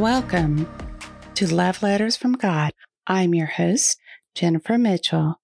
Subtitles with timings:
[0.00, 0.66] Welcome
[1.34, 2.72] to Love Letters from God.
[3.06, 3.98] I'm your host,
[4.34, 5.42] Jennifer Mitchell.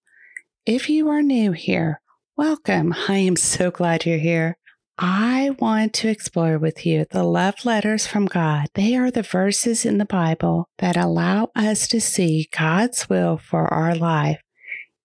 [0.64, 2.00] If you are new here,
[2.38, 2.94] welcome.
[3.08, 4.56] I am so glad you're here.
[4.98, 8.68] I want to explore with you the love letters from God.
[8.72, 13.68] They are the verses in the Bible that allow us to see God's will for
[13.68, 14.40] our life.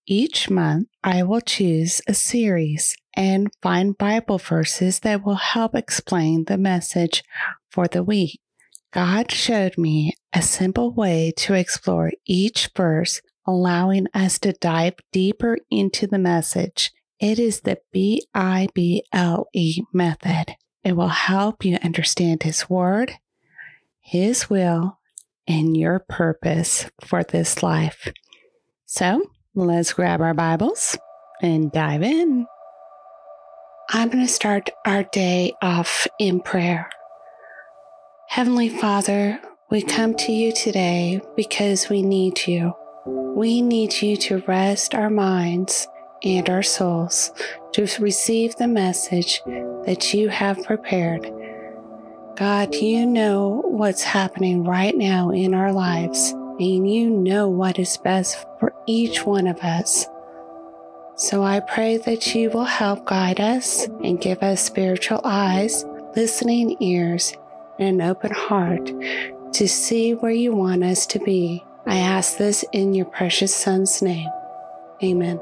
[0.08, 6.46] Each month, I will choose a series and find Bible verses that will help explain
[6.46, 7.22] the message
[7.70, 8.40] for the week.
[8.92, 15.58] God showed me a simple way to explore each verse, allowing us to dive deeper
[15.70, 16.92] into the message.
[17.20, 20.56] It is the B I B L E method.
[20.84, 23.14] It will help you understand His Word,
[24.02, 25.00] His will,
[25.48, 28.12] and your purpose for this life.
[28.88, 29.24] So
[29.56, 30.98] let's grab our Bibles
[31.42, 32.46] and dive in.
[33.90, 36.90] I'm going to start our day off in prayer.
[38.32, 42.74] Heavenly Father, we come to you today because we need you.
[43.06, 45.86] We need you to rest our minds
[46.24, 47.34] and our souls
[47.74, 49.42] to receive the message
[49.86, 51.30] that you have prepared.
[52.38, 57.98] God, you know what's happening right now in our lives, and you know what is
[57.98, 60.08] best for each one of us.
[61.18, 65.84] So I pray that you will help guide us and give us spiritual eyes,
[66.16, 67.34] listening ears,
[67.82, 68.92] and an open heart
[69.54, 71.66] to see where you want us to be.
[71.88, 74.30] I ask this in your precious Son's name.
[75.04, 75.40] Amen.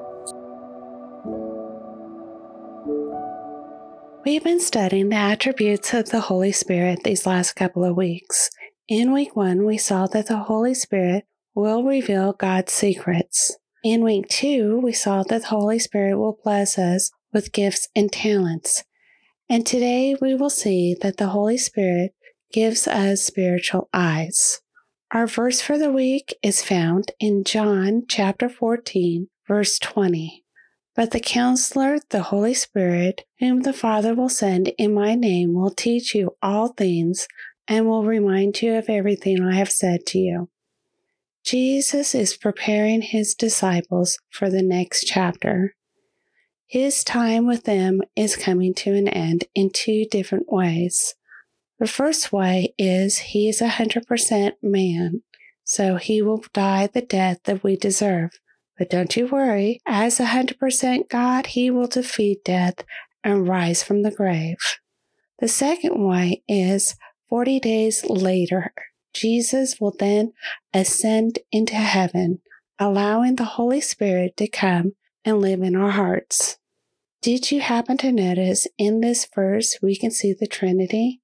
[4.23, 8.49] We've been studying the attributes of the Holy Spirit these last couple of weeks.
[8.87, 13.57] In week one, we saw that the Holy Spirit will reveal God's secrets.
[13.83, 18.11] In week two, we saw that the Holy Spirit will bless us with gifts and
[18.11, 18.83] talents.
[19.49, 22.13] And today we will see that the Holy Spirit
[22.51, 24.61] gives us spiritual eyes.
[25.11, 30.43] Our verse for the week is found in John chapter 14, verse 20.
[30.95, 35.71] But the counselor, the Holy Spirit, whom the Father will send in my name, will
[35.71, 37.27] teach you all things
[37.67, 40.49] and will remind you of everything I have said to you.
[41.43, 45.75] Jesus is preparing his disciples for the next chapter.
[46.67, 51.15] His time with them is coming to an end in two different ways.
[51.79, 55.23] The first way is he is a 100% man,
[55.63, 58.31] so he will die the death that we deserve.
[58.77, 62.83] But don't you worry, as a 100% God, he will defeat death
[63.23, 64.57] and rise from the grave.
[65.39, 66.95] The second way is
[67.29, 68.73] 40 days later,
[69.13, 70.33] Jesus will then
[70.73, 72.41] ascend into heaven,
[72.77, 76.57] allowing the Holy Spirit to come and live in our hearts.
[77.21, 81.21] Did you happen to notice in this verse we can see the Trinity?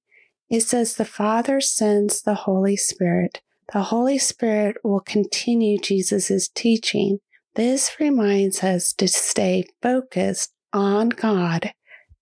[0.48, 3.40] It says the Father sends the Holy Spirit.
[3.72, 7.18] The Holy Spirit will continue Jesus' teaching
[7.56, 11.72] this reminds us to stay focused on God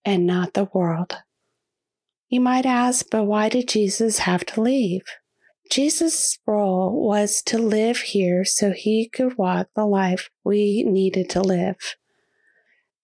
[0.05, 1.17] and not the world.
[2.29, 5.03] You might ask, but why did Jesus have to leave?
[5.73, 11.41] Jesus' role was to live here so he could walk the life we needed to
[11.41, 11.97] live.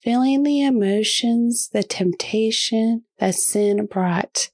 [0.00, 4.50] Feeling the emotions, the temptation that sin brought,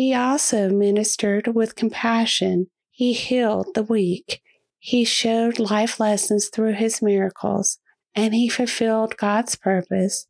[0.00, 2.68] he also ministered with compassion.
[2.90, 4.40] He healed the weak
[4.80, 7.78] he showed life lessons through his miracles,
[8.14, 10.26] and he fulfilled God's purpose,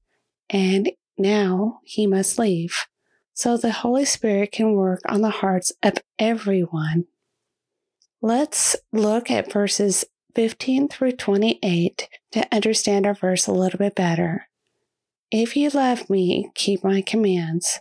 [0.50, 2.86] and now he must leave
[3.32, 7.06] so the Holy Spirit can work on the hearts of everyone.
[8.20, 10.04] Let's look at verses
[10.34, 14.48] 15 through 28 to understand our verse a little bit better.
[15.30, 17.80] If you love me, keep my commands,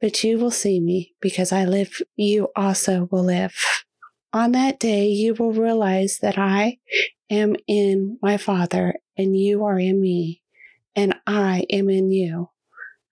[0.00, 3.54] but you will see me because I live, you also will live.
[4.32, 6.78] On that day, you will realize that I
[7.30, 10.42] am in my Father, and you are in me,
[10.94, 12.50] and I am in you.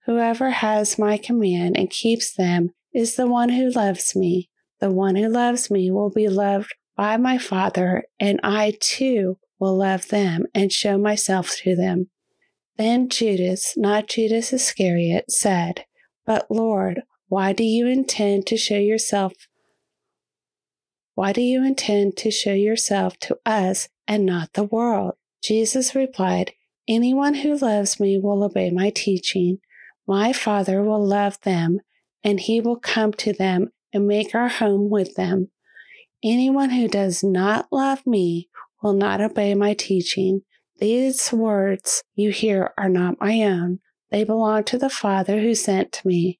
[0.05, 4.49] Whoever has my command and keeps them is the one who loves me.
[4.79, 9.75] The one who loves me will be loved by my Father, and I too will
[9.75, 12.09] love them and show myself to them.
[12.77, 15.85] Then Judas, not Judas Iscariot, said,
[16.27, 19.33] But Lord, why do you intend to show yourself
[21.15, 25.15] Why do you intend to show yourself to us and not the world?
[25.41, 26.51] Jesus replied,
[26.87, 29.57] Anyone who loves me will obey my teaching.
[30.07, 31.79] My Father will love them,
[32.23, 35.49] and he will come to them and make our home with them.
[36.23, 38.49] Anyone who does not love me
[38.83, 40.41] will not obey my teaching.
[40.79, 43.79] These words you hear are not my own.
[44.09, 46.39] They belong to the Father who sent me.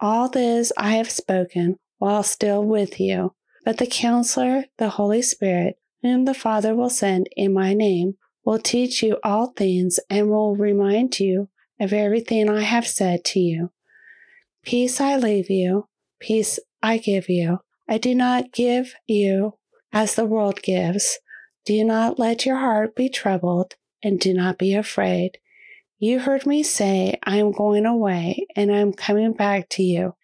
[0.00, 3.34] All this I have spoken while still with you.
[3.64, 8.58] But the Counselor, the Holy Spirit, whom the Father will send in my name, will
[8.58, 11.48] teach you all things and will remind you
[11.80, 13.70] of everything I have said to you.
[14.62, 15.88] Peace I leave you,
[16.20, 17.60] peace I give you.
[17.88, 19.54] I do not give you
[19.92, 21.18] as the world gives.
[21.64, 25.38] Do not let your heart be troubled, and do not be afraid.
[25.98, 30.14] You heard me say, I am going away, and I am coming back to you.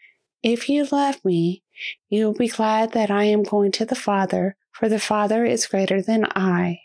[0.42, 1.62] If you love me,
[2.08, 5.66] you will be glad that I am going to the Father, for the Father is
[5.66, 6.80] greater than I.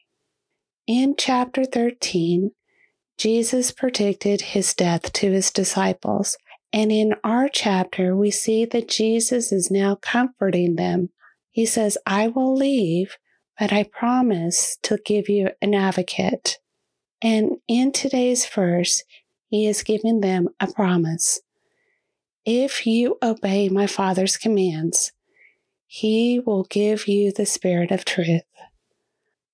[0.87, 2.51] In chapter 13,
[3.17, 6.37] Jesus predicted his death to his disciples.
[6.71, 11.09] And in our chapter, we see that Jesus is now comforting them.
[11.51, 13.17] He says, I will leave,
[13.57, 16.59] but I promise to give you an advocate.
[17.21, 19.03] And in today's verse,
[19.47, 21.39] he is giving them a promise.
[22.45, 25.11] If you obey my Father's commands,
[25.87, 28.43] he will give you the Spirit of truth.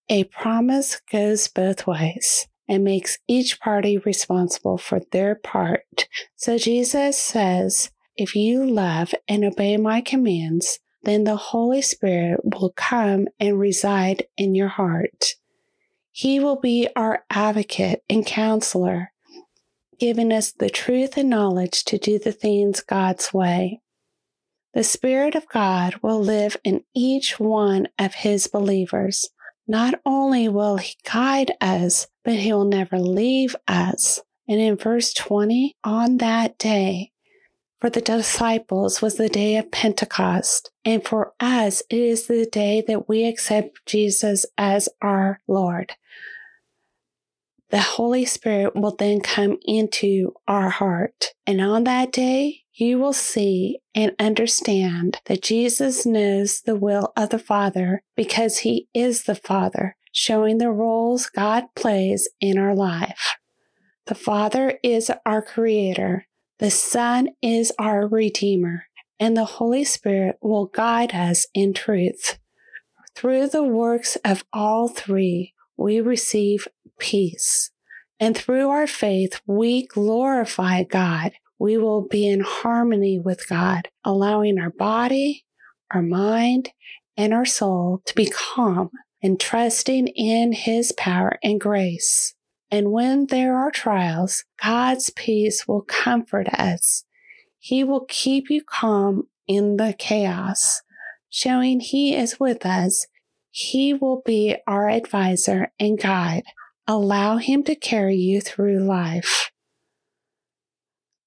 [0.09, 6.07] A promise goes both ways and makes each party responsible for their part.
[6.35, 12.73] So Jesus says, If you love and obey my commands, then the Holy Spirit will
[12.75, 15.35] come and reside in your heart.
[16.11, 19.13] He will be our advocate and counselor,
[19.97, 23.79] giving us the truth and knowledge to do the things God's way.
[24.73, 29.29] The Spirit of God will live in each one of His believers.
[29.67, 34.19] Not only will He guide us, but He will never leave us.
[34.47, 37.11] And in verse 20, on that day,
[37.79, 42.83] for the disciples was the day of Pentecost, and for us it is the day
[42.87, 45.93] that we accept Jesus as our Lord.
[47.71, 53.13] The Holy Spirit will then come into our heart, and on that day you will
[53.13, 59.35] see and understand that Jesus knows the will of the Father because he is the
[59.35, 63.37] Father, showing the roles God plays in our life.
[64.07, 66.27] The Father is our Creator,
[66.59, 68.87] the Son is our Redeemer,
[69.17, 72.37] and the Holy Spirit will guide us in truth.
[73.15, 76.67] Through the works of all three, we receive
[77.01, 77.71] peace.
[78.21, 84.57] And through our faith, we glorify God we will be in harmony with God, allowing
[84.57, 85.45] our body,
[85.91, 86.71] our mind,
[87.15, 88.89] and our soul to be calm
[89.21, 92.33] and trusting in His power and grace.
[92.71, 97.03] And when there are trials, God's peace will comfort us.
[97.59, 100.81] He will keep you calm in the chaos,
[101.29, 103.05] showing He is with us.
[103.51, 106.45] He will be our advisor and guide.
[106.87, 109.51] Allow Him to carry you through life.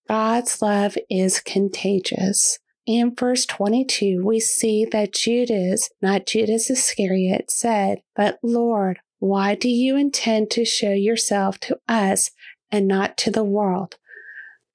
[0.08, 2.58] God's love is contagious.
[2.86, 9.70] In verse 22, we see that Judas, not Judas Iscariot, said, But Lord, why do
[9.70, 12.30] you intend to show yourself to us
[12.70, 13.96] and not to the world?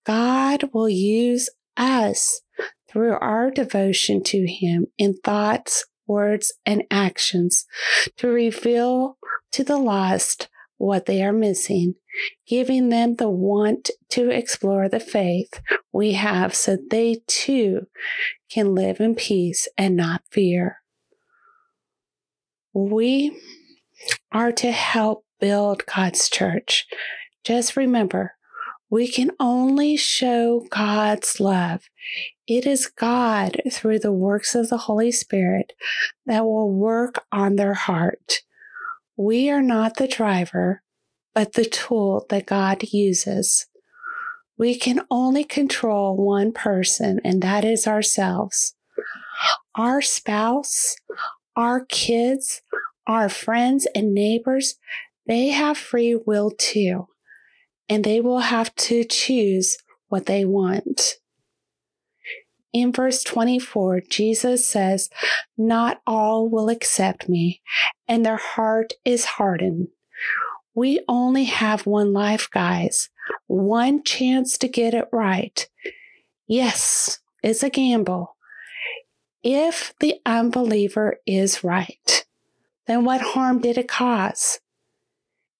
[0.06, 2.42] God will use us
[2.90, 7.66] through our devotion to Him in thoughts, words, and actions
[8.18, 9.20] to reveal
[9.52, 11.94] to the lost what they are missing,
[12.48, 17.86] giving them the want to explore the faith we have so they too
[18.50, 20.78] can live in peace and not fear.
[22.74, 23.38] We
[24.32, 26.88] are to help build God's church.
[27.44, 28.34] Just remember,
[28.90, 31.90] we can only show God's love.
[32.48, 35.74] It is God, through the works of the Holy Spirit,
[36.26, 38.42] that will work on their heart.
[39.22, 40.82] We are not the driver,
[41.36, 43.68] but the tool that God uses.
[44.58, 48.76] We can only control one person, and that is ourselves.
[49.76, 50.96] Our spouse,
[51.58, 52.62] our kids,
[53.08, 54.76] our friends and neighbors,
[55.28, 57.10] they have free will too,
[57.90, 61.16] and they will have to choose what they want.
[62.72, 65.10] In verse 24, Jesus says,
[65.58, 67.62] Not all will accept me,
[68.08, 69.88] and their heart is hardened.
[70.76, 73.10] We only have one life, guys,
[73.48, 75.68] one chance to get it right.
[76.48, 78.36] Yes, it's a gamble.
[79.42, 82.26] if the unbeliever is right,
[82.88, 84.60] then what harm did it cause?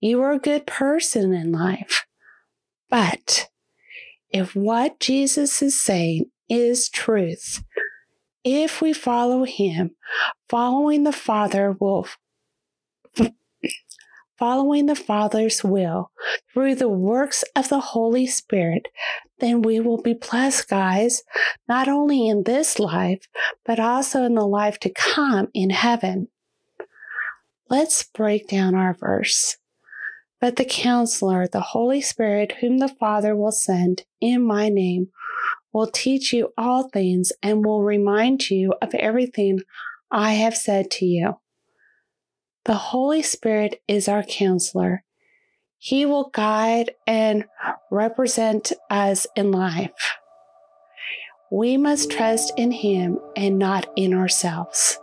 [0.02, 2.06] You were a good person in life.
[2.90, 3.50] But
[4.30, 7.64] if what Jesus is saying is truth,
[8.44, 9.92] if we follow him,
[10.48, 12.08] following the Father will
[14.40, 16.12] following the Father's will
[16.54, 18.88] through the works of the Holy Spirit,
[19.40, 21.24] then we will be blessed, guys,
[21.68, 23.28] not only in this life,
[23.66, 26.30] but also in the life to come in heaven.
[27.70, 29.58] Let's break down our verse.
[30.40, 35.10] But the counselor, the Holy Spirit, whom the Father will send in my name,
[35.74, 39.60] will teach you all things and will remind you of everything
[40.12, 41.40] I have said to you.
[42.66, 45.04] The Holy Spirit is our counselor.
[45.78, 47.46] He will guide and
[47.90, 50.18] represent us in life.
[51.52, 55.00] We must trust in Him and not in ourselves.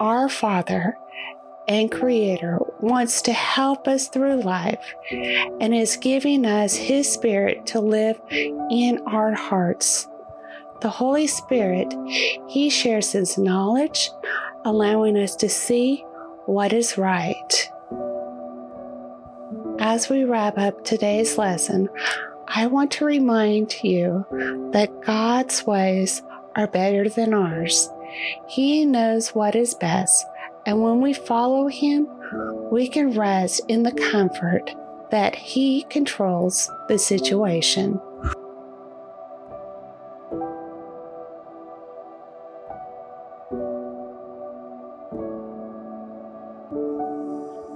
[0.00, 0.96] Our Father
[1.68, 7.80] and Creator wants to help us through life and is giving us His Spirit to
[7.80, 10.08] live in our hearts.
[10.80, 11.92] The Holy Spirit,
[12.48, 14.10] He shares His knowledge,
[14.64, 16.04] allowing us to see
[16.46, 17.70] what is right.
[19.78, 21.88] As we wrap up today's lesson,
[22.48, 24.24] I want to remind you
[24.72, 26.22] that God's ways
[26.54, 27.90] are better than ours.
[28.48, 30.26] He knows what is best,
[30.66, 32.08] and when we follow Him,
[32.72, 34.74] we can rest in the comfort
[35.10, 38.00] that He controls the situation.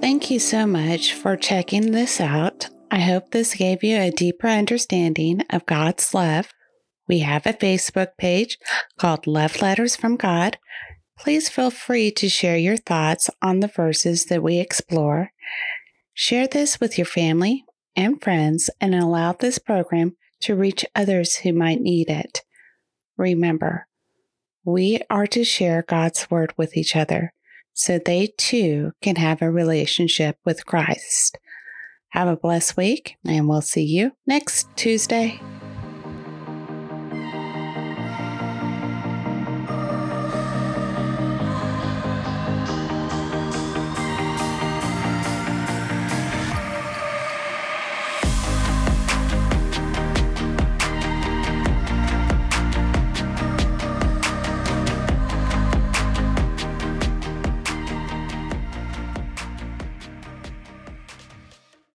[0.01, 2.69] Thank you so much for checking this out.
[2.91, 6.49] I hope this gave you a deeper understanding of God's love.
[7.07, 8.59] We have a Facebook page
[8.99, 10.59] called Love Letters from God.
[11.21, 15.33] Please feel free to share your thoughts on the verses that we explore.
[16.15, 21.53] Share this with your family and friends and allow this program to reach others who
[21.53, 22.41] might need it.
[23.19, 23.87] Remember,
[24.65, 27.35] we are to share God's word with each other
[27.75, 31.39] so they too can have a relationship with Christ.
[32.11, 35.39] Have a blessed week, and we'll see you next Tuesday.